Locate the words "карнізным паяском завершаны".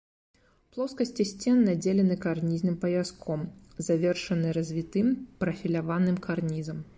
2.23-4.47